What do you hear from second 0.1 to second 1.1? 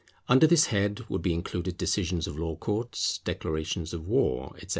Under this head